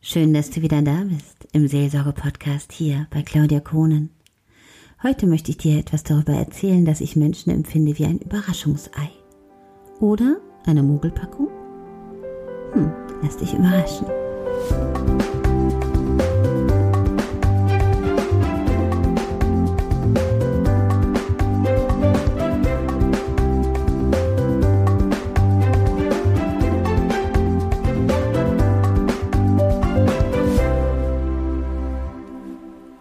Schön, 0.00 0.32
dass 0.32 0.50
du 0.50 0.62
wieder 0.62 0.80
da 0.80 1.02
bist 1.04 1.48
im 1.52 1.66
Seelsorge-Podcast 1.66 2.72
hier 2.72 3.08
bei 3.10 3.22
Claudia 3.22 3.58
Kohnen. 3.58 4.10
Heute 5.02 5.26
möchte 5.26 5.50
ich 5.50 5.58
dir 5.58 5.76
etwas 5.76 6.04
darüber 6.04 6.34
erzählen, 6.34 6.84
dass 6.84 7.00
ich 7.00 7.16
Menschen 7.16 7.50
empfinde 7.50 7.98
wie 7.98 8.04
ein 8.04 8.18
Überraschungsei. 8.18 9.10
Oder 9.98 10.36
eine 10.66 10.84
Mogelpackung? 10.84 11.48
Hm, 12.74 12.92
lass 13.22 13.38
dich 13.38 13.52
überraschen. 13.52 14.06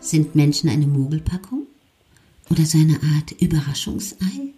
Sind 0.08 0.36
Menschen 0.36 0.70
eine 0.70 0.88
Mogelpackung? 0.88 1.68
Oder 2.50 2.66
so 2.66 2.78
eine 2.78 2.98
Art 3.16 3.34
Überraschungsei? 3.42 4.54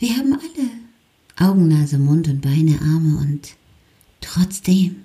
Wir 0.00 0.16
haben 0.16 0.32
alle 0.32 1.48
Augen, 1.48 1.68
Nase, 1.68 1.96
Mund 1.96 2.26
und 2.26 2.40
Beine, 2.40 2.80
Arme 2.82 3.18
und 3.18 3.50
trotzdem 4.20 4.96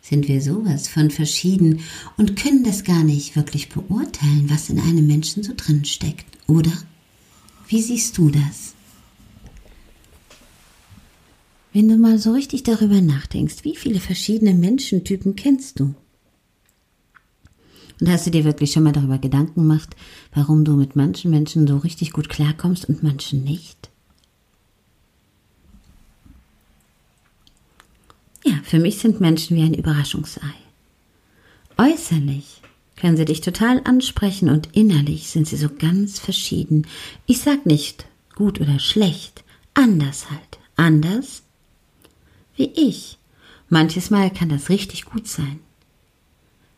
sind 0.00 0.26
wir 0.26 0.40
sowas 0.40 0.88
von 0.88 1.10
verschieden 1.10 1.80
und 2.16 2.36
können 2.36 2.64
das 2.64 2.82
gar 2.82 3.04
nicht 3.04 3.36
wirklich 3.36 3.68
beurteilen, 3.68 4.48
was 4.48 4.70
in 4.70 4.80
einem 4.80 5.06
Menschen 5.06 5.42
so 5.42 5.52
drin 5.54 5.84
steckt, 5.84 6.24
oder? 6.46 6.72
Wie 7.68 7.82
siehst 7.82 8.16
du 8.16 8.30
das? 8.30 8.72
Wenn 11.74 11.88
du 11.88 11.98
mal 11.98 12.18
so 12.18 12.32
richtig 12.32 12.62
darüber 12.62 13.02
nachdenkst, 13.02 13.64
wie 13.64 13.76
viele 13.76 14.00
verschiedene 14.00 14.54
Menschentypen 14.54 15.36
kennst 15.36 15.78
du? 15.78 15.94
Und 18.00 18.08
hast 18.08 18.26
du 18.26 18.30
dir 18.30 18.44
wirklich 18.44 18.72
schon 18.72 18.82
mal 18.82 18.92
darüber 18.92 19.18
Gedanken 19.18 19.62
gemacht, 19.62 19.94
warum 20.34 20.64
du 20.64 20.72
mit 20.72 20.96
manchen 20.96 21.30
Menschen 21.30 21.66
so 21.66 21.78
richtig 21.78 22.12
gut 22.12 22.28
klarkommst 22.28 22.88
und 22.88 23.02
manchen 23.02 23.44
nicht? 23.44 23.90
Ja, 28.44 28.60
für 28.62 28.78
mich 28.78 28.98
sind 28.98 29.20
Menschen 29.20 29.56
wie 29.56 29.62
ein 29.62 29.74
Überraschungsei. 29.74 30.52
Äußerlich 31.78 32.60
können 32.96 33.16
sie 33.16 33.24
dich 33.24 33.40
total 33.40 33.80
ansprechen 33.84 34.50
und 34.50 34.68
innerlich 34.72 35.28
sind 35.28 35.48
sie 35.48 35.56
so 35.56 35.68
ganz 35.68 36.18
verschieden. 36.18 36.86
Ich 37.26 37.40
sag 37.40 37.66
nicht 37.66 38.06
gut 38.34 38.60
oder 38.60 38.78
schlecht, 38.78 39.44
anders 39.72 40.30
halt. 40.30 40.58
Anders 40.76 41.42
wie 42.56 42.70
ich. 42.74 43.18
Manches 43.68 44.10
Mal 44.10 44.30
kann 44.30 44.48
das 44.48 44.68
richtig 44.68 45.04
gut 45.06 45.26
sein. 45.26 45.60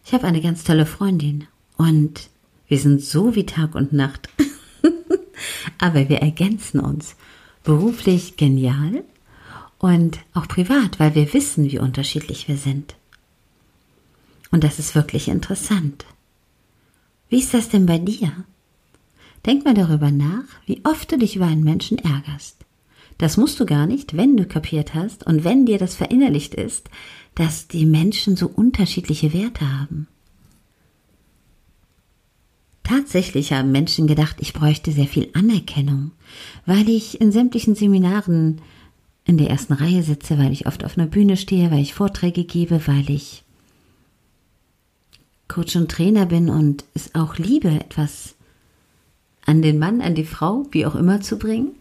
Ich 0.07 0.13
habe 0.13 0.29
eine 0.29 0.41
ganz 0.41 0.63
tolle 0.63 0.87
Freundin 0.87 1.49
und 1.77 2.31
wir 2.69 2.79
sind 2.79 3.03
so 3.03 3.35
wie 3.35 3.45
Tag 3.45 3.75
und 3.75 3.93
Nacht. 3.93 4.29
Aber 5.79 6.09
wir 6.09 6.19
ergänzen 6.19 6.79
uns. 6.79 7.17
Beruflich 7.65 8.37
genial 8.37 9.03
und 9.79 10.21
auch 10.33 10.47
privat, 10.47 11.01
weil 11.01 11.17
wir 11.17 11.35
wissen, 11.35 11.73
wie 11.73 11.81
unterschiedlich 11.81 12.47
wir 12.47 12.57
sind. 12.57 12.95
Und 14.53 14.63
das 14.63 14.79
ist 14.79 14.95
wirklich 14.95 15.27
interessant. 15.27 16.07
Wie 17.29 17.41
ist 17.41 17.53
das 17.53 17.69
denn 17.69 17.87
bei 17.87 17.99
dir? 17.99 18.31
Denk 19.45 19.65
mal 19.65 19.75
darüber 19.75 20.13
nach, 20.13 20.45
wie 20.67 20.83
oft 20.85 21.11
du 21.11 21.19
dich 21.19 21.35
über 21.35 21.47
einen 21.47 21.65
Menschen 21.65 21.99
ärgerst. 21.99 22.56
Das 23.19 23.37
musst 23.37 23.59
du 23.61 23.67
gar 23.67 23.87
nicht, 23.87 24.17
wenn 24.17 24.37
du 24.37 24.45
kapiert 24.45 24.95
hast 24.95 25.27
und 25.27 25.45
wenn 25.45 25.67
dir 25.67 25.79
das 25.79 25.95
verinnerlicht 25.95 26.55
ist, 26.55 26.91
dass 27.35 27.69
die 27.69 27.87
Menschen 27.87 28.37
so 28.37 28.47
unterschiedliche 28.47 29.33
Werte 29.33 29.81
haben. 29.81 30.09
Tatsächlich 32.83 33.53
haben 33.53 33.73
Menschen 33.73 34.07
gedacht, 34.07 34.37
ich 34.39 34.53
bräuchte 34.53 34.93
sehr 34.93 35.07
viel 35.07 35.29
Anerkennung, 35.33 36.13
weil 36.67 36.89
ich 36.89 37.21
in 37.21 37.33
sämtlichen 37.33 37.75
Seminaren 37.75 38.61
in 39.25 39.39
der 39.39 39.51
ersten 39.51 39.73
Reihe 39.73 40.03
sitze, 40.03 40.39
weil 40.39 40.53
ich 40.53 40.67
oft 40.67 40.85
auf 40.85 40.97
einer 40.97 41.09
Bühne 41.09 41.37
stehe, 41.37 41.71
weil 41.71 41.81
ich 41.81 41.95
Vorträge 41.95 42.45
gebe, 42.45 42.87
weil 42.87 43.11
ich 43.11 43.43
Coach 45.49 45.75
und 45.75 45.91
Trainer 45.91 46.27
bin 46.27 46.49
und 46.49 46.85
es 46.95 47.15
auch 47.15 47.39
liebe, 47.39 47.69
etwas 47.71 48.37
an 49.45 49.63
den 49.63 49.79
Mann, 49.79 50.01
an 50.01 50.15
die 50.15 50.25
Frau, 50.25 50.67
wie 50.71 50.87
auch 50.87 50.95
immer 50.95 51.21
zu 51.21 51.39
bringen. 51.39 51.73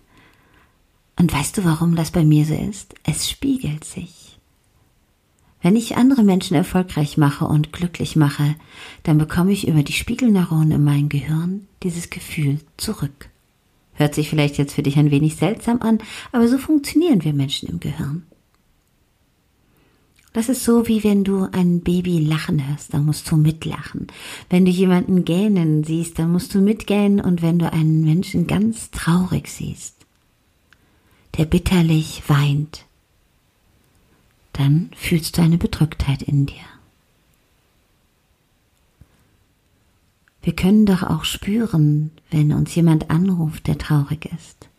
Und 1.17 1.33
weißt 1.33 1.57
du, 1.57 1.63
warum 1.63 1.95
das 1.95 2.11
bei 2.11 2.25
mir 2.25 2.45
so 2.45 2.53
ist? 2.53 2.93
Es 3.03 3.29
spiegelt 3.29 3.83
sich. 3.83 4.37
Wenn 5.61 5.75
ich 5.75 5.97
andere 5.97 6.23
Menschen 6.23 6.55
erfolgreich 6.55 7.17
mache 7.17 7.45
und 7.45 7.73
glücklich 7.73 8.15
mache, 8.15 8.55
dann 9.03 9.17
bekomme 9.17 9.51
ich 9.51 9.67
über 9.67 9.81
die 9.81 9.93
Spiegelneuronen 9.93 10.73
in 10.73 10.83
meinem 10.83 11.09
Gehirn 11.09 11.67
dieses 11.81 12.09
Gefühl 12.09 12.59
zurück. 12.77 13.29
Hört 13.93 14.13
sich 14.13 14.29
vielleicht 14.29 14.57
jetzt 14.57 14.73
für 14.73 14.83
dich 14.83 14.97
ein 14.97 15.09
wenig 15.09 15.37
seltsam 15.37 15.81
an, 15.81 15.99
aber 16.31 16.47
so 16.47 16.57
funktionieren 16.57 17.23
wir 17.23 17.33
Menschen 17.33 17.69
im 17.69 17.79
Gehirn. 17.79 18.27
Das 20.33 20.49
ist 20.49 20.65
so, 20.65 20.85
wie 20.89 21.01
wenn 21.05 21.23
du 21.23 21.47
ein 21.53 21.79
Baby 21.79 22.19
lachen 22.19 22.67
hörst, 22.67 22.93
dann 22.93 23.05
musst 23.05 23.31
du 23.31 23.37
mitlachen. 23.37 24.07
Wenn 24.49 24.65
du 24.65 24.71
jemanden 24.71 25.23
gähnen 25.23 25.85
siehst, 25.85 26.19
dann 26.19 26.33
musst 26.33 26.53
du 26.53 26.59
mitgähnen 26.59 27.21
und 27.21 27.41
wenn 27.41 27.57
du 27.57 27.71
einen 27.71 28.03
Menschen 28.03 28.45
ganz 28.45 28.91
traurig 28.91 29.47
siehst, 29.47 29.94
der 31.37 31.45
bitterlich 31.45 32.23
weint, 32.27 32.85
dann 34.53 34.89
fühlst 34.95 35.37
du 35.37 35.41
eine 35.41 35.57
Bedrücktheit 35.57 36.21
in 36.21 36.45
dir. 36.45 36.55
Wir 40.41 40.55
können 40.55 40.85
doch 40.85 41.03
auch 41.03 41.25
spüren, 41.25 42.11
wenn 42.29 42.53
uns 42.53 42.75
jemand 42.75 43.09
anruft, 43.09 43.67
der 43.67 43.77
traurig 43.77 44.29
ist. 44.31 44.69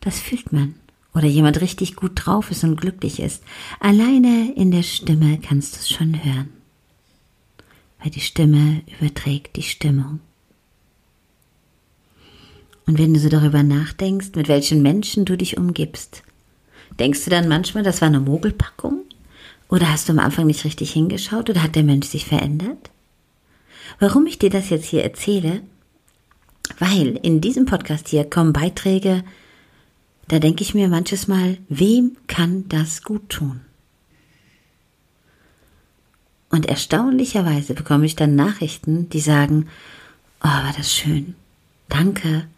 Das 0.00 0.18
fühlt 0.18 0.52
man. 0.52 0.74
Oder 1.14 1.26
jemand 1.26 1.60
richtig 1.60 1.96
gut 1.96 2.12
drauf 2.14 2.50
ist 2.50 2.64
und 2.64 2.80
glücklich 2.80 3.20
ist. 3.20 3.42
Alleine 3.78 4.52
in 4.54 4.70
der 4.70 4.82
Stimme 4.82 5.38
kannst 5.38 5.74
du 5.74 5.78
es 5.80 5.88
schon 5.88 6.24
hören. 6.24 6.48
Weil 8.00 8.10
die 8.10 8.20
Stimme 8.20 8.82
überträgt 8.98 9.56
die 9.56 9.62
Stimmung. 9.62 10.20
Und 12.90 12.98
wenn 12.98 13.14
du 13.14 13.20
so 13.20 13.28
darüber 13.28 13.62
nachdenkst, 13.62 14.30
mit 14.34 14.48
welchen 14.48 14.82
Menschen 14.82 15.24
du 15.24 15.36
dich 15.36 15.56
umgibst, 15.56 16.24
denkst 16.98 17.22
du 17.24 17.30
dann 17.30 17.46
manchmal, 17.46 17.84
das 17.84 18.00
war 18.00 18.08
eine 18.08 18.18
Mogelpackung? 18.18 19.04
Oder 19.68 19.92
hast 19.92 20.08
du 20.08 20.12
am 20.12 20.18
Anfang 20.18 20.48
nicht 20.48 20.64
richtig 20.64 20.90
hingeschaut 20.90 21.48
oder 21.48 21.62
hat 21.62 21.76
der 21.76 21.84
Mensch 21.84 22.08
sich 22.08 22.26
verändert? 22.26 22.90
Warum 24.00 24.26
ich 24.26 24.40
dir 24.40 24.50
das 24.50 24.70
jetzt 24.70 24.86
hier 24.86 25.04
erzähle? 25.04 25.62
Weil 26.80 27.16
in 27.22 27.40
diesem 27.40 27.64
Podcast 27.64 28.08
hier 28.08 28.24
kommen 28.24 28.52
Beiträge, 28.52 29.22
da 30.26 30.40
denke 30.40 30.64
ich 30.64 30.74
mir 30.74 30.88
manches 30.88 31.28
Mal, 31.28 31.58
wem 31.68 32.16
kann 32.26 32.64
das 32.70 33.04
gut 33.04 33.28
tun? 33.28 33.60
Und 36.48 36.66
erstaunlicherweise 36.66 37.74
bekomme 37.74 38.06
ich 38.06 38.16
dann 38.16 38.34
Nachrichten, 38.34 39.08
die 39.10 39.20
sagen, 39.20 39.68
oh, 40.42 40.48
war 40.48 40.74
das 40.76 40.92
schön. 40.92 41.36
Danke. 41.88 42.48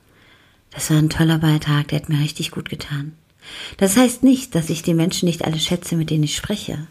Das 0.72 0.90
war 0.90 0.98
ein 0.98 1.10
toller 1.10 1.38
Beitrag, 1.38 1.88
der 1.88 2.00
hat 2.00 2.08
mir 2.08 2.20
richtig 2.20 2.50
gut 2.50 2.68
getan. 2.68 3.12
Das 3.76 3.96
heißt 3.96 4.22
nicht, 4.22 4.54
dass 4.54 4.70
ich 4.70 4.82
die 4.82 4.94
Menschen 4.94 5.26
nicht 5.26 5.44
alle 5.44 5.58
schätze, 5.58 5.96
mit 5.96 6.10
denen 6.10 6.24
ich 6.24 6.36
spreche. 6.36 6.86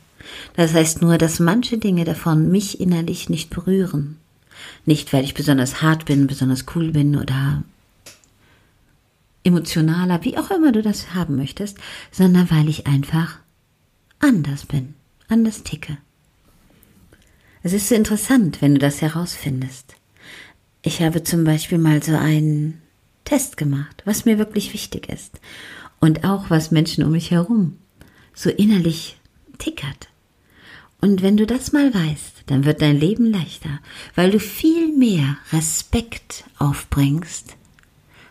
Das 0.55 0.73
heißt 0.73 1.01
nur, 1.01 1.17
dass 1.17 1.39
manche 1.39 1.77
Dinge 1.77 2.03
davon 2.03 2.51
mich 2.51 2.79
innerlich 2.79 3.29
nicht 3.29 3.49
berühren. 3.49 4.17
Nicht, 4.85 5.11
weil 5.13 5.23
ich 5.23 5.33
besonders 5.33 5.81
hart 5.81 6.05
bin, 6.05 6.27
besonders 6.27 6.65
cool 6.75 6.91
bin 6.91 7.15
oder 7.15 7.63
emotionaler, 9.43 10.23
wie 10.23 10.37
auch 10.37 10.51
immer 10.51 10.71
du 10.71 10.81
das 10.81 11.13
haben 11.15 11.35
möchtest, 11.35 11.77
sondern 12.11 12.51
weil 12.51 12.69
ich 12.69 12.85
einfach 12.85 13.39
anders 14.19 14.65
bin, 14.65 14.93
anders 15.27 15.63
ticke. 15.63 15.97
Es 17.63 17.73
ist 17.73 17.89
so 17.89 17.95
interessant, 17.95 18.61
wenn 18.61 18.75
du 18.75 18.79
das 18.79 19.01
herausfindest. 19.01 19.95
Ich 20.83 21.01
habe 21.01 21.23
zum 21.23 21.43
Beispiel 21.43 21.77
mal 21.77 22.01
so 22.01 22.15
einen 22.15 22.80
Test 23.25 23.57
gemacht, 23.57 24.01
was 24.05 24.25
mir 24.25 24.37
wirklich 24.37 24.73
wichtig 24.73 25.09
ist 25.09 25.39
und 25.99 26.23
auch 26.23 26.49
was 26.49 26.71
Menschen 26.71 27.03
um 27.03 27.11
mich 27.11 27.31
herum 27.31 27.77
so 28.33 28.49
innerlich 28.49 29.17
tickert. 29.57 30.09
Und 30.99 31.21
wenn 31.21 31.37
du 31.37 31.47
das 31.47 31.71
mal 31.71 31.93
weißt, 31.93 32.43
dann 32.45 32.65
wird 32.65 32.81
dein 32.81 32.99
Leben 32.99 33.25
leichter, 33.25 33.79
weil 34.15 34.31
du 34.31 34.39
viel 34.39 34.95
mehr 34.95 35.37
Respekt 35.51 36.43
aufbringst 36.59 37.55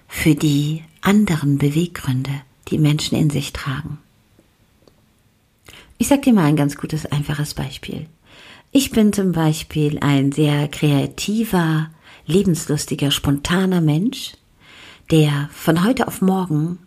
für 0.06 0.34
die 0.34 0.82
anderen 1.00 1.58
Beweggründe, 1.58 2.30
die 2.68 2.78
Menschen 2.78 3.18
in 3.18 3.30
sich 3.30 3.52
tragen. 3.52 3.98
Ich 5.98 6.08
sag 6.08 6.22
dir 6.22 6.32
mal 6.32 6.44
ein 6.44 6.56
ganz 6.56 6.76
gutes, 6.76 7.06
einfaches 7.06 7.54
Beispiel. 7.54 8.06
Ich 8.72 8.90
bin 8.90 9.12
zum 9.12 9.32
Beispiel 9.32 9.98
ein 9.98 10.30
sehr 10.30 10.68
kreativer, 10.68 11.90
lebenslustiger, 12.26 13.10
spontaner 13.10 13.80
Mensch, 13.80 14.34
der 15.10 15.48
von 15.52 15.84
heute 15.84 16.06
auf 16.06 16.22
morgen 16.22 16.78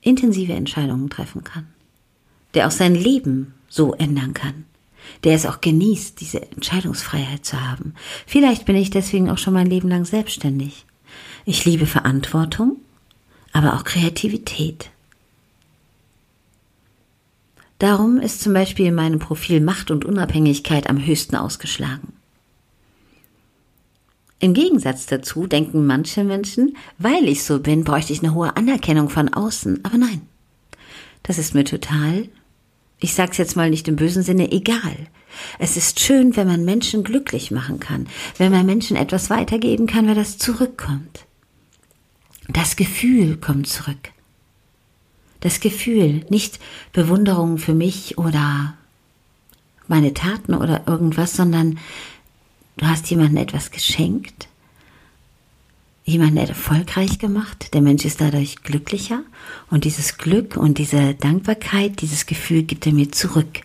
intensive 0.00 0.52
Entscheidungen 0.52 1.10
treffen 1.10 1.44
kann, 1.44 1.66
der 2.54 2.66
auch 2.66 2.72
sein 2.72 2.94
Leben 2.94 3.54
so 3.68 3.94
ändern 3.94 4.34
kann. 4.34 4.64
Der 5.24 5.34
es 5.34 5.46
auch 5.46 5.60
genießt, 5.60 6.20
diese 6.20 6.42
Entscheidungsfreiheit 6.52 7.44
zu 7.44 7.60
haben. 7.60 7.94
Vielleicht 8.24 8.66
bin 8.66 8.76
ich 8.76 8.90
deswegen 8.90 9.30
auch 9.30 9.38
schon 9.38 9.54
mein 9.54 9.66
Leben 9.66 9.88
lang 9.88 10.04
selbstständig. 10.04 10.86
Ich 11.44 11.64
liebe 11.64 11.86
Verantwortung, 11.86 12.76
aber 13.52 13.74
auch 13.74 13.82
Kreativität. 13.82 14.90
Darum 17.80 18.18
ist 18.18 18.42
zum 18.42 18.52
Beispiel 18.52 18.86
in 18.86 18.94
meinem 18.94 19.18
Profil 19.18 19.60
Macht 19.60 19.90
und 19.90 20.04
Unabhängigkeit 20.04 20.88
am 20.88 21.04
höchsten 21.04 21.34
ausgeschlagen. 21.34 22.12
Im 24.42 24.54
Gegensatz 24.54 25.06
dazu 25.06 25.46
denken 25.46 25.86
manche 25.86 26.24
Menschen, 26.24 26.76
weil 26.98 27.28
ich 27.28 27.44
so 27.44 27.60
bin, 27.60 27.84
bräuchte 27.84 28.12
ich 28.12 28.24
eine 28.24 28.34
hohe 28.34 28.56
Anerkennung 28.56 29.08
von 29.08 29.32
außen. 29.32 29.84
Aber 29.84 29.96
nein, 29.96 30.22
das 31.22 31.38
ist 31.38 31.54
mir 31.54 31.62
total, 31.62 32.28
ich 32.98 33.14
sag's 33.14 33.38
jetzt 33.38 33.54
mal 33.54 33.70
nicht 33.70 33.86
im 33.86 33.94
bösen 33.94 34.24
Sinne, 34.24 34.50
egal. 34.50 34.96
Es 35.60 35.76
ist 35.76 36.00
schön, 36.00 36.34
wenn 36.34 36.48
man 36.48 36.64
Menschen 36.64 37.04
glücklich 37.04 37.52
machen 37.52 37.78
kann, 37.78 38.08
wenn 38.36 38.50
man 38.50 38.66
Menschen 38.66 38.96
etwas 38.96 39.30
weitergeben 39.30 39.86
kann, 39.86 40.08
weil 40.08 40.16
das 40.16 40.38
zurückkommt. 40.38 41.24
Das 42.48 42.74
Gefühl 42.74 43.36
kommt 43.36 43.68
zurück. 43.68 44.10
Das 45.38 45.60
Gefühl, 45.60 46.24
nicht 46.30 46.58
Bewunderung 46.92 47.58
für 47.58 47.74
mich 47.74 48.18
oder 48.18 48.74
meine 49.86 50.14
Taten 50.14 50.54
oder 50.54 50.82
irgendwas, 50.88 51.34
sondern 51.34 51.78
Du 52.76 52.86
hast 52.86 53.10
jemandem 53.10 53.36
etwas 53.36 53.70
geschenkt, 53.70 54.48
jemanden 56.04 56.38
erfolgreich 56.38 57.18
gemacht, 57.18 57.74
der 57.74 57.80
Mensch 57.80 58.04
ist 58.04 58.20
dadurch 58.20 58.62
glücklicher 58.62 59.22
und 59.70 59.84
dieses 59.84 60.18
Glück 60.18 60.56
und 60.56 60.78
diese 60.78 61.14
Dankbarkeit, 61.14 62.00
dieses 62.00 62.26
Gefühl 62.26 62.62
gibt 62.62 62.86
er 62.86 62.92
mir 62.92 63.12
zurück. 63.12 63.60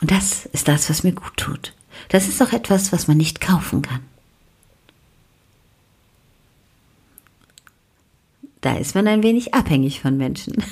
Und 0.00 0.10
das 0.10 0.46
ist 0.46 0.68
das, 0.68 0.90
was 0.90 1.04
mir 1.04 1.12
gut 1.12 1.36
tut. 1.36 1.74
Das 2.08 2.28
ist 2.28 2.42
auch 2.42 2.52
etwas, 2.52 2.92
was 2.92 3.08
man 3.08 3.16
nicht 3.16 3.40
kaufen 3.40 3.82
kann. 3.82 4.00
Da 8.60 8.76
ist 8.76 8.94
man 8.94 9.08
ein 9.08 9.22
wenig 9.22 9.54
abhängig 9.54 10.00
von 10.00 10.16
Menschen. 10.16 10.54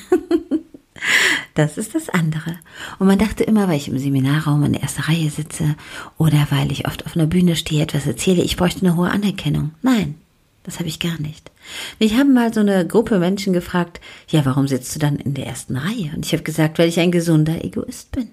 Das 1.55 1.79
ist 1.79 1.95
das 1.95 2.09
andere. 2.09 2.57
Und 2.99 3.07
man 3.07 3.19
dachte 3.19 3.45
immer, 3.45 3.69
weil 3.69 3.77
ich 3.77 3.89
im 3.89 3.99
Seminarraum 3.99 4.65
in 4.65 4.73
der 4.73 4.83
ersten 4.83 5.03
Reihe 5.03 5.31
sitze 5.31 5.75
oder 6.17 6.47
weil 6.51 6.71
ich 6.71 6.87
oft 6.87 7.05
auf 7.07 7.17
einer 7.17 7.27
Bühne 7.27 7.57
stehe, 7.57 7.83
etwas 7.83 8.07
erzähle, 8.07 8.43
ich 8.43 8.57
bräuchte 8.57 8.87
eine 8.87 8.97
hohe 8.97 9.11
Anerkennung. 9.11 9.73
Nein, 9.83 10.15
das 10.63 10.79
habe 10.79 10.89
ich 10.89 11.01
gar 11.01 11.21
nicht. 11.21 11.51
Ich 11.99 12.17
habe 12.17 12.31
mal 12.31 12.55
so 12.55 12.61
eine 12.61 12.87
Gruppe 12.87 13.19
Menschen 13.19 13.53
gefragt, 13.53 14.01
ja, 14.29 14.45
warum 14.45 14.69
sitzt 14.69 14.95
du 14.95 14.99
dann 14.99 15.17
in 15.17 15.35
der 15.35 15.47
ersten 15.47 15.77
Reihe? 15.77 16.13
Und 16.15 16.25
ich 16.25 16.33
habe 16.33 16.43
gesagt, 16.43 16.79
weil 16.79 16.89
ich 16.89 17.01
ein 17.01 17.13
gesunder 17.13 17.65
Egoist 17.65 18.13
bin. 18.13 18.29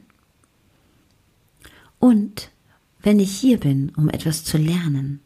Und 2.00 2.52
wenn 3.02 3.20
ich 3.20 3.32
hier 3.32 3.58
bin, 3.60 3.92
um 3.96 4.10
etwas 4.10 4.44
zu 4.44 4.58
lernen, 4.58 5.22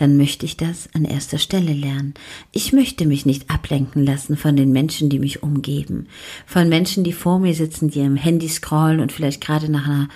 dann 0.00 0.16
möchte 0.16 0.46
ich 0.46 0.56
das 0.56 0.88
an 0.94 1.04
erster 1.04 1.36
Stelle 1.36 1.74
lernen. 1.74 2.14
Ich 2.52 2.72
möchte 2.72 3.04
mich 3.04 3.26
nicht 3.26 3.50
ablenken 3.50 4.02
lassen 4.02 4.38
von 4.38 4.56
den 4.56 4.72
Menschen, 4.72 5.10
die 5.10 5.18
mich 5.18 5.42
umgeben, 5.42 6.06
von 6.46 6.70
Menschen, 6.70 7.04
die 7.04 7.12
vor 7.12 7.38
mir 7.38 7.54
sitzen, 7.54 7.90
die 7.90 8.00
im 8.00 8.16
Handy 8.16 8.48
scrollen 8.48 9.00
und 9.00 9.12
vielleicht 9.12 9.42
gerade 9.42 9.70
nach 9.70 9.84
einer 9.84 10.08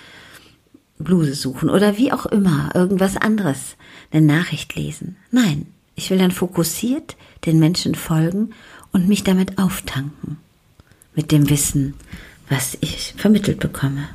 Bluse 0.97 1.35
suchen 1.35 1.69
oder 1.69 1.99
wie 1.99 2.11
auch 2.11 2.25
immer, 2.25 2.71
irgendwas 2.73 3.15
anderes, 3.15 3.75
eine 4.09 4.25
Nachricht 4.25 4.75
lesen. 4.75 5.17
Nein, 5.29 5.67
ich 5.93 6.09
will 6.09 6.17
dann 6.17 6.31
fokussiert 6.31 7.15
den 7.45 7.59
Menschen 7.59 7.93
folgen 7.93 8.55
und 8.91 9.07
mich 9.07 9.23
damit 9.23 9.59
auftanken. 9.59 10.37
Mit 11.13 11.31
dem 11.31 11.47
Wissen, 11.47 11.93
was 12.49 12.75
ich 12.81 13.13
vermittelt 13.17 13.59
bekomme. 13.59 14.09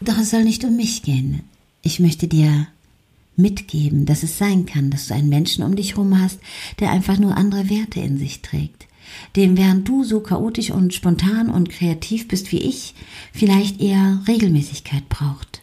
Doch 0.00 0.16
es 0.16 0.30
soll 0.30 0.44
nicht 0.44 0.62
um 0.62 0.76
mich 0.76 1.02
gehen. 1.02 1.49
Ich 1.82 2.00
möchte 2.00 2.28
dir 2.28 2.66
mitgeben, 3.36 4.06
dass 4.06 4.22
es 4.22 4.38
sein 4.38 4.66
kann, 4.66 4.90
dass 4.90 5.08
du 5.08 5.14
einen 5.14 5.28
Menschen 5.28 5.64
um 5.64 5.76
dich 5.76 5.90
herum 5.90 6.20
hast, 6.20 6.38
der 6.78 6.90
einfach 6.90 7.18
nur 7.18 7.36
andere 7.36 7.70
Werte 7.70 8.00
in 8.00 8.18
sich 8.18 8.42
trägt, 8.42 8.86
dem 9.36 9.56
während 9.56 9.88
du 9.88 10.04
so 10.04 10.20
chaotisch 10.20 10.70
und 10.70 10.94
spontan 10.94 11.48
und 11.48 11.70
kreativ 11.70 12.28
bist 12.28 12.52
wie 12.52 12.58
ich, 12.58 12.94
vielleicht 13.32 13.80
eher 13.80 14.22
Regelmäßigkeit 14.28 15.08
braucht. 15.08 15.62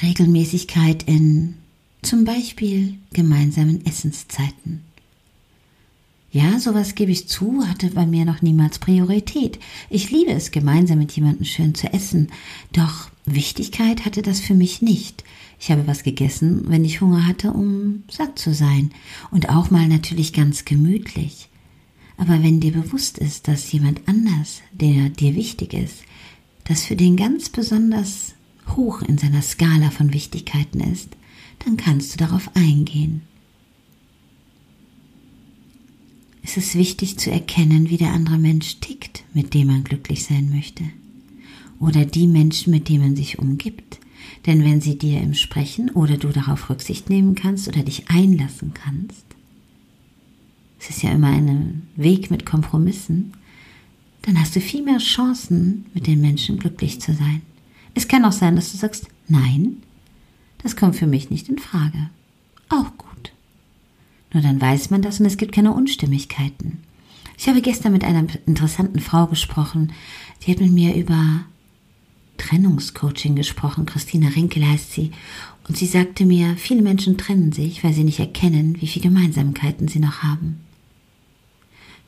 Regelmäßigkeit 0.00 1.02
in 1.02 1.56
zum 2.02 2.24
Beispiel 2.24 2.94
gemeinsamen 3.12 3.84
Essenszeiten. 3.84 4.84
Ja, 6.32 6.60
sowas 6.60 6.94
gebe 6.94 7.10
ich 7.10 7.26
zu, 7.26 7.66
hatte 7.66 7.88
bei 7.88 8.06
mir 8.06 8.24
noch 8.24 8.40
niemals 8.40 8.78
Priorität. 8.78 9.58
Ich 9.88 10.12
liebe 10.12 10.30
es, 10.30 10.52
gemeinsam 10.52 10.98
mit 10.98 11.10
jemandem 11.12 11.44
schön 11.44 11.74
zu 11.74 11.92
essen. 11.92 12.28
Doch 12.72 13.10
Wichtigkeit 13.26 14.04
hatte 14.04 14.22
das 14.22 14.38
für 14.38 14.54
mich 14.54 14.80
nicht. 14.80 15.24
Ich 15.58 15.72
habe 15.72 15.88
was 15.88 16.04
gegessen, 16.04 16.62
wenn 16.68 16.84
ich 16.84 17.00
Hunger 17.00 17.26
hatte, 17.26 17.52
um 17.52 18.04
satt 18.08 18.38
zu 18.38 18.54
sein. 18.54 18.92
Und 19.32 19.48
auch 19.48 19.70
mal 19.70 19.88
natürlich 19.88 20.32
ganz 20.32 20.64
gemütlich. 20.64 21.48
Aber 22.16 22.42
wenn 22.42 22.60
dir 22.60 22.72
bewusst 22.72 23.18
ist, 23.18 23.48
dass 23.48 23.72
jemand 23.72 24.06
anders, 24.06 24.62
der 24.72 25.08
dir 25.08 25.34
wichtig 25.34 25.74
ist, 25.74 26.04
das 26.62 26.84
für 26.84 26.94
den 26.94 27.16
ganz 27.16 27.48
besonders 27.48 28.34
hoch 28.76 29.02
in 29.02 29.18
seiner 29.18 29.42
Skala 29.42 29.90
von 29.90 30.12
Wichtigkeiten 30.12 30.78
ist, 30.78 31.08
dann 31.64 31.76
kannst 31.76 32.12
du 32.12 32.18
darauf 32.18 32.50
eingehen. 32.54 33.22
Es 36.50 36.56
ist 36.56 36.74
wichtig 36.74 37.16
zu 37.16 37.30
erkennen, 37.30 37.90
wie 37.90 37.96
der 37.96 38.12
andere 38.12 38.36
Mensch 38.36 38.80
tickt, 38.80 39.22
mit 39.34 39.54
dem 39.54 39.68
man 39.68 39.84
glücklich 39.84 40.24
sein 40.24 40.50
möchte. 40.50 40.82
Oder 41.78 42.04
die 42.04 42.26
Menschen, 42.26 42.72
mit 42.72 42.88
denen 42.88 43.04
man 43.04 43.14
sich 43.14 43.38
umgibt. 43.38 44.00
Denn 44.46 44.64
wenn 44.64 44.80
sie 44.80 44.98
dir 44.98 45.20
im 45.20 45.34
Sprechen 45.34 45.90
oder 45.90 46.16
du 46.16 46.30
darauf 46.30 46.68
Rücksicht 46.68 47.08
nehmen 47.08 47.36
kannst 47.36 47.68
oder 47.68 47.84
dich 47.84 48.10
einlassen 48.10 48.74
kannst, 48.74 49.24
es 50.80 50.90
ist 50.90 51.04
ja 51.04 51.12
immer 51.12 51.28
ein 51.28 51.86
Weg 51.94 52.32
mit 52.32 52.44
Kompromissen, 52.44 53.34
dann 54.22 54.40
hast 54.40 54.56
du 54.56 54.60
viel 54.60 54.82
mehr 54.82 54.98
Chancen, 54.98 55.86
mit 55.94 56.08
den 56.08 56.20
Menschen 56.20 56.58
glücklich 56.58 57.00
zu 57.00 57.14
sein. 57.14 57.42
Es 57.94 58.08
kann 58.08 58.24
auch 58.24 58.32
sein, 58.32 58.56
dass 58.56 58.72
du 58.72 58.76
sagst, 58.76 59.06
nein, 59.28 59.76
das 60.64 60.74
kommt 60.74 60.96
für 60.96 61.06
mich 61.06 61.30
nicht 61.30 61.48
in 61.48 61.58
Frage. 61.58 62.10
Auch 62.68 62.98
gut. 62.98 63.30
Nur 64.32 64.42
dann 64.42 64.60
weiß 64.60 64.90
man 64.90 65.02
das 65.02 65.20
und 65.20 65.26
es 65.26 65.36
gibt 65.36 65.52
keine 65.52 65.72
Unstimmigkeiten. 65.72 66.78
Ich 67.36 67.48
habe 67.48 67.62
gestern 67.62 67.92
mit 67.92 68.04
einer 68.04 68.26
interessanten 68.46 69.00
Frau 69.00 69.26
gesprochen, 69.26 69.92
die 70.42 70.52
hat 70.52 70.60
mit 70.60 70.72
mir 70.72 70.94
über 70.94 71.44
Trennungscoaching 72.36 73.34
gesprochen. 73.34 73.86
Christina 73.86 74.28
Rinkel 74.28 74.66
heißt 74.66 74.92
sie. 74.92 75.12
Und 75.68 75.76
sie 75.76 75.86
sagte 75.86 76.24
mir, 76.24 76.56
viele 76.56 76.82
Menschen 76.82 77.16
trennen 77.16 77.52
sich, 77.52 77.84
weil 77.84 77.92
sie 77.92 78.04
nicht 78.04 78.18
erkennen, 78.18 78.80
wie 78.80 78.86
viele 78.86 79.04
Gemeinsamkeiten 79.04 79.88
sie 79.88 80.00
noch 80.00 80.22
haben. 80.22 80.60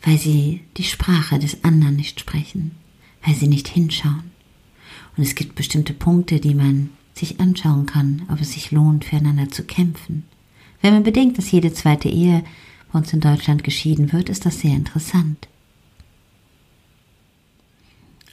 Weil 0.02 0.18
sie 0.18 0.61
die 0.76 0.85
Sprache 0.85 1.38
des 1.38 1.62
anderen 1.62 1.96
nicht 1.96 2.18
sprechen, 2.18 2.73
weil 3.25 3.35
sie 3.35 3.46
nicht 3.46 3.68
hinschauen. 3.68 4.32
Und 5.16 5.23
es 5.23 5.35
gibt 5.35 5.54
bestimmte 5.54 5.92
Punkte, 5.92 6.40
die 6.40 6.54
man 6.54 6.90
sich 7.14 7.38
anschauen 7.40 7.87
kann, 7.87 8.23
ob 8.28 8.40
es 8.40 8.52
sich 8.52 8.70
lohnt, 8.70 9.04
füreinander 9.04 9.50
zu 9.50 9.64
kämpfen. 9.64 10.25
Wenn 10.82 10.94
man 10.94 11.04
bedenkt, 11.04 11.38
dass 11.38 11.50
jede 11.50 11.72
zweite 11.72 12.08
Ehe 12.08 12.44
bei 12.92 12.98
uns 12.98 13.12
in 13.12 13.20
Deutschland 13.20 13.64
geschieden 13.64 14.12
wird, 14.12 14.28
ist 14.28 14.44
das 14.44 14.60
sehr 14.60 14.74
interessant. 14.74 15.48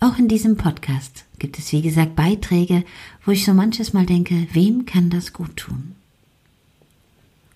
Auch 0.02 0.18
in 0.18 0.28
diesem 0.28 0.58
Podcast 0.58 1.26
gibt 1.38 1.60
es, 1.60 1.72
wie 1.72 1.82
gesagt, 1.82 2.16
Beiträge, 2.16 2.84
wo 3.26 3.32
ich 3.32 3.46
so 3.46 3.54
manches 3.54 3.94
Mal 3.94 4.06
denke, 4.06 4.48
wem 4.54 4.86
kann 4.86 5.10
das 5.10 5.34
gut 5.34 5.56
tun? 5.58 5.96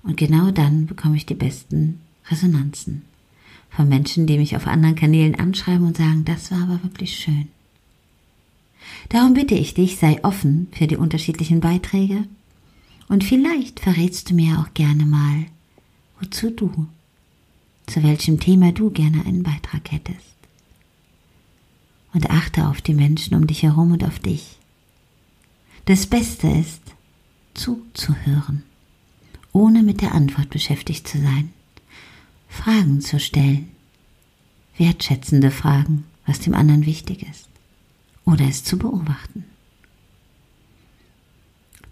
Und 0.03 0.17
genau 0.17 0.51
dann 0.51 0.85
bekomme 0.85 1.15
ich 1.15 1.25
die 1.25 1.35
besten 1.35 2.01
Resonanzen 2.29 3.03
von 3.69 3.89
Menschen, 3.89 4.27
die 4.27 4.38
mich 4.38 4.55
auf 4.55 4.67
anderen 4.67 4.95
Kanälen 4.95 5.35
anschreiben 5.35 5.88
und 5.88 5.97
sagen, 5.97 6.25
das 6.25 6.51
war 6.51 6.62
aber 6.62 6.83
wirklich 6.83 7.15
schön. 7.15 7.47
Darum 9.09 9.33
bitte 9.33 9.55
ich 9.55 9.73
dich, 9.73 9.97
sei 9.97 10.23
offen 10.23 10.67
für 10.71 10.88
die 10.88 10.97
unterschiedlichen 10.97 11.62
Beiträge 11.62 12.25
und 13.07 13.24
vielleicht 13.24 13.79
verrätst 13.79 14.29
du 14.29 14.33
mir 14.33 14.60
auch 14.60 14.74
gerne 14.74 15.05
mal, 15.05 15.45
wozu 16.19 16.50
du, 16.50 16.88
zu 17.86 18.03
welchem 18.03 18.39
Thema 18.39 18.72
du 18.72 18.89
gerne 18.89 19.25
einen 19.25 19.43
Beitrag 19.43 19.91
hättest. 19.91 20.19
Und 22.13 22.29
achte 22.29 22.67
auf 22.67 22.81
die 22.81 22.93
Menschen 22.93 23.36
um 23.36 23.48
dich 23.48 23.63
herum 23.63 23.91
und 23.91 24.03
auf 24.03 24.19
dich. 24.19 24.57
Das 25.86 26.05
Beste 26.05 26.48
ist, 26.48 26.81
zuzuhören, 27.53 28.63
ohne 29.51 29.83
mit 29.83 30.01
der 30.01 30.13
Antwort 30.13 30.50
beschäftigt 30.50 31.07
zu 31.07 31.19
sein, 31.19 31.51
Fragen 32.48 33.01
zu 33.01 33.19
stellen, 33.19 33.69
wertschätzende 34.77 35.51
Fragen, 35.51 36.05
was 36.25 36.39
dem 36.39 36.53
anderen 36.53 36.86
wichtig 36.86 37.24
ist, 37.24 37.50
oder 38.25 38.48
es 38.48 38.63
zu 38.63 38.77
beobachten. 38.77 39.45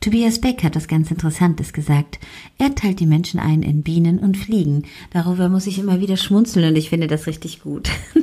Tobias 0.01 0.41
Beck 0.41 0.63
hat 0.63 0.75
was 0.75 0.87
ganz 0.87 1.11
Interessantes 1.11 1.73
gesagt. 1.73 2.19
Er 2.57 2.73
teilt 2.73 2.99
die 2.99 3.05
Menschen 3.05 3.39
ein 3.39 3.61
in 3.61 3.83
Bienen 3.83 4.17
und 4.17 4.35
Fliegen. 4.35 4.83
Darüber 5.11 5.47
muss 5.47 5.67
ich 5.67 5.77
immer 5.77 6.01
wieder 6.01 6.17
schmunzeln 6.17 6.69
und 6.69 6.75
ich 6.75 6.89
finde 6.89 7.07
das 7.07 7.27
richtig 7.27 7.61
gut. 7.61 7.89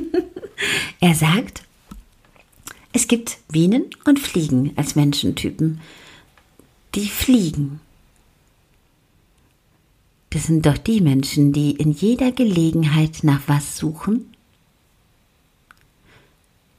Er 1.01 1.15
sagt, 1.15 1.63
es 2.91 3.07
gibt 3.07 3.37
Bienen 3.49 3.85
und 4.03 4.19
Fliegen 4.19 4.73
als 4.75 4.97
Menschentypen. 4.97 5.79
Die 6.95 7.07
fliegen. 7.07 7.79
Das 10.31 10.43
sind 10.43 10.65
doch 10.65 10.77
die 10.77 10.99
Menschen, 10.99 11.53
die 11.53 11.71
in 11.71 11.91
jeder 11.91 12.33
Gelegenheit 12.33 13.19
nach 13.23 13.41
was 13.47 13.77
suchen? 13.77 14.33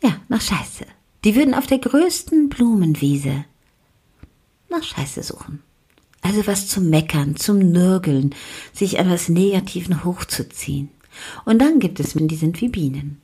Ja, 0.02 0.20
nach 0.28 0.42
Scheiße. 0.42 0.84
Die 1.24 1.34
würden 1.34 1.54
auf 1.54 1.66
der 1.66 1.78
größten 1.78 2.50
Blumenwiese 2.50 3.46
nach 4.70 4.82
Scheiße 4.82 5.22
suchen. 5.22 5.62
Also 6.22 6.46
was 6.46 6.68
zum 6.68 6.90
Meckern, 6.90 7.36
zum 7.36 7.58
Nörgeln, 7.58 8.34
sich 8.72 8.98
an 8.98 9.10
was 9.10 9.28
Negativen 9.28 10.04
hochzuziehen. 10.04 10.90
Und 11.44 11.60
dann 11.60 11.80
gibt 11.80 11.98
es, 11.98 12.12
die 12.14 12.36
sind 12.36 12.60
wie 12.60 12.68
Bienen. 12.68 13.20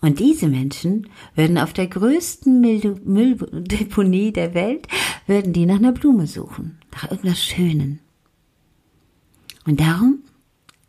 Und 0.00 0.18
diese 0.18 0.48
Menschen 0.48 1.08
würden 1.34 1.58
auf 1.58 1.74
der 1.74 1.86
größten 1.86 2.60
Mülldeponie 3.04 4.32
der 4.32 4.54
Welt, 4.54 4.88
würden 5.26 5.52
die 5.52 5.66
nach 5.66 5.76
einer 5.76 5.92
Blume 5.92 6.26
suchen, 6.26 6.78
nach 6.92 7.10
irgendwas 7.10 7.44
Schönen. 7.44 8.00
Und 9.66 9.80
darum, 9.80 10.20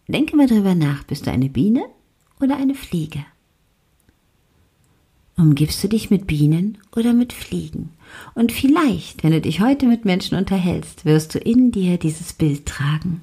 denke 0.07 0.37
mal 0.37 0.47
drüber 0.47 0.75
nach, 0.75 1.03
bist 1.03 1.27
du 1.27 1.31
eine 1.31 1.49
Biene 1.49 1.83
oder 2.39 2.55
eine 2.55 2.73
Fliege? 2.73 3.25
Umgibst 5.37 5.83
du 5.83 5.87
dich 5.87 6.09
mit 6.09 6.27
Bienen 6.27 6.77
oder 6.95 7.13
mit 7.13 7.33
Fliegen? 7.33 7.89
Und 8.35 8.51
vielleicht, 8.51 9.23
wenn 9.23 9.31
du 9.31 9.41
dich 9.41 9.61
heute 9.61 9.87
mit 9.87 10.05
Menschen 10.05 10.37
unterhältst, 10.37 11.05
wirst 11.05 11.33
du 11.33 11.39
in 11.39 11.71
dir 11.71 11.97
dieses 11.97 12.33
Bild 12.33 12.65
tragen. 12.65 13.21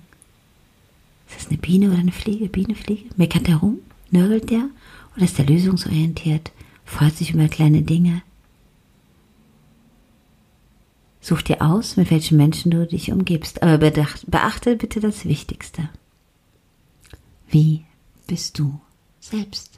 Ist 1.29 1.39
das 1.39 1.49
eine 1.49 1.59
Biene 1.59 1.91
oder 1.91 1.99
eine 1.99 2.13
Fliege? 2.13 2.49
Biene, 2.49 2.75
Fliege? 2.75 3.11
Meckert 3.17 3.47
der 3.47 3.57
rum? 3.57 3.81
Nörgelt 4.11 4.51
der? 4.51 4.69
Oder 5.15 5.25
ist 5.27 5.39
der 5.39 5.47
lösungsorientiert? 5.47 6.51
Freut 6.85 7.17
sich 7.17 7.35
über 7.35 7.49
kleine 7.49 7.83
Dinge? 7.83 8.23
Such 11.21 11.43
dir 11.43 11.61
aus, 11.61 11.99
mit 11.99 12.11
welchen 12.11 12.39
Menschen 12.39 12.71
du 12.71 12.87
dich 12.87 13.13
umgibst, 13.13 13.63
aber 13.63 13.77
beachte 13.77 14.77
bitte 14.77 15.01
das 15.01 15.27
Wichtigste. 15.27 15.91
Wie 17.49 17.85
bist 18.27 18.59
du 18.59 18.81
selbst? 19.21 19.78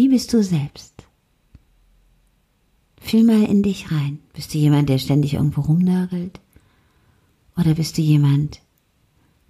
Wie 0.00 0.08
bist 0.08 0.32
du 0.32 0.42
selbst? 0.42 0.94
Fühl 3.02 3.22
mal 3.22 3.42
in 3.42 3.62
dich 3.62 3.92
rein. 3.92 4.18
Bist 4.32 4.54
du 4.54 4.56
jemand, 4.56 4.88
der 4.88 4.96
ständig 4.96 5.34
irgendwo 5.34 5.60
rumnörgelt? 5.60 6.40
Oder 7.54 7.74
bist 7.74 7.98
du 7.98 8.00
jemand, 8.00 8.62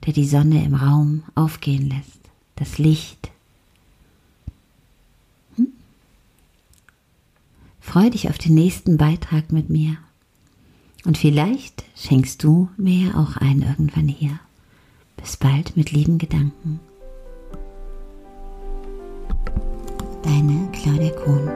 der 0.04 0.12
die 0.12 0.26
Sonne 0.26 0.64
im 0.64 0.74
Raum 0.74 1.22
aufgehen 1.36 1.88
lässt? 1.88 2.18
das 2.56 2.78
Licht. 2.78 3.30
Hm? 5.54 5.68
Freu 7.80 8.10
dich 8.10 8.28
auf 8.28 8.38
den 8.38 8.54
nächsten 8.54 8.96
Beitrag 8.96 9.52
mit 9.52 9.70
mir. 9.70 9.98
Und 11.04 11.16
vielleicht 11.16 11.84
schenkst 11.94 12.42
du 12.42 12.68
mir 12.76 13.10
ja 13.10 13.14
auch 13.14 13.36
einen 13.36 13.62
irgendwann 13.62 14.08
hier. 14.08 14.40
Bis 15.16 15.36
bald 15.36 15.76
mit 15.76 15.92
lieben 15.92 16.18
Gedanken. 16.18 16.80
Deine 20.30 20.68
Claudia 20.70 21.10
Kohn. 21.10 21.50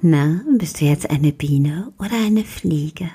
Na, 0.00 0.40
bist 0.56 0.80
du 0.80 0.86
jetzt 0.86 1.10
eine 1.10 1.32
Biene 1.32 1.92
oder 1.98 2.12
eine 2.24 2.44
Fliege? 2.44 3.10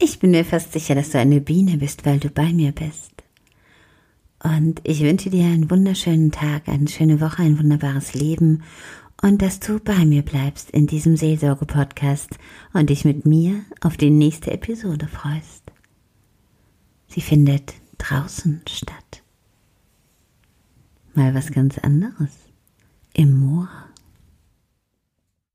Ich 0.00 0.18
bin 0.18 0.32
mir 0.32 0.44
fast 0.44 0.72
sicher, 0.72 0.94
dass 0.94 1.10
du 1.10 1.18
eine 1.18 1.40
Biene 1.40 1.76
bist, 1.76 2.06
weil 2.06 2.18
du 2.18 2.30
bei 2.30 2.52
mir 2.52 2.72
bist. 2.72 3.12
Und 4.42 4.80
ich 4.84 5.02
wünsche 5.02 5.28
dir 5.28 5.44
einen 5.44 5.70
wunderschönen 5.70 6.32
Tag, 6.32 6.68
eine 6.68 6.88
schöne 6.88 7.20
Woche, 7.20 7.42
ein 7.42 7.58
wunderbares 7.58 8.14
Leben 8.14 8.62
und 9.20 9.42
dass 9.42 9.60
du 9.60 9.78
bei 9.78 10.06
mir 10.06 10.22
bleibst 10.22 10.70
in 10.70 10.86
diesem 10.86 11.16
Seelsorge-Podcast 11.16 12.38
und 12.72 12.88
dich 12.88 13.04
mit 13.04 13.26
mir 13.26 13.62
auf 13.82 13.98
die 13.98 14.10
nächste 14.10 14.50
Episode 14.50 15.08
freust. 15.08 15.64
Sie 17.06 17.20
findet 17.20 17.74
draußen 17.98 18.62
statt. 18.66 19.22
Mal 21.12 21.34
was 21.34 21.52
ganz 21.52 21.76
anderes. 21.76 22.30
Im 23.12 23.38
Moor. 23.38 23.68